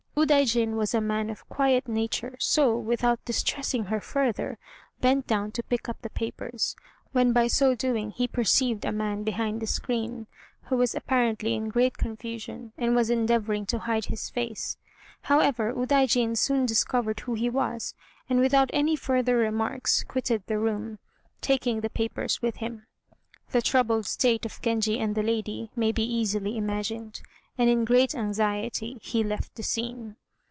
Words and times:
Udaijin 0.17 0.75
was 0.75 0.93
a 0.93 1.01
man 1.01 1.31
of 1.31 1.47
quiet 1.49 1.87
nature; 1.87 2.35
so, 2.39 2.77
without 2.77 3.23
distressing 3.25 3.85
her 3.85 3.99
further, 3.99 4.59
bent 4.99 5.25
down 5.25 5.51
to 5.53 5.63
pick 5.63 5.89
up 5.89 5.99
the 6.03 6.11
papers, 6.11 6.75
when 7.11 7.33
by 7.33 7.47
so 7.47 7.73
doing 7.73 8.11
he 8.11 8.27
perceived 8.27 8.85
a 8.85 8.91
man 8.91 9.23
behind 9.23 9.59
the 9.59 9.65
screen, 9.65 10.27
who 10.65 10.77
was 10.77 10.93
apparently 10.93 11.55
in 11.55 11.69
great 11.69 11.97
confusion 11.97 12.71
and 12.77 12.95
was 12.95 13.09
endeavoring 13.09 13.65
to 13.65 13.79
hide 13.79 14.05
his 14.05 14.29
face. 14.29 14.77
However, 15.21 15.73
Udaijin 15.73 16.37
soon 16.37 16.67
discovered 16.67 17.21
who 17.21 17.33
he 17.33 17.49
was, 17.49 17.95
and 18.29 18.39
without 18.39 18.69
any 18.73 18.95
further 18.95 19.37
remarks 19.37 20.03
quitted 20.03 20.43
the 20.45 20.59
room, 20.59 20.99
taking 21.41 21.81
the 21.81 21.89
papers 21.89 22.43
with 22.43 22.57
him. 22.57 22.85
The 23.49 23.61
troubled 23.63 24.05
state 24.05 24.45
of 24.45 24.61
Genji 24.61 24.99
and 24.99 25.15
the 25.15 25.23
lady 25.23 25.71
may 25.75 25.91
be 25.91 26.03
easily 26.03 26.57
imagined, 26.59 27.21
and 27.57 27.69
in 27.69 27.83
great 27.83 28.15
anxiety 28.15 28.97
he 29.01 29.23
left 29.23 29.53
the 29.55 29.61
scene. 29.61 30.15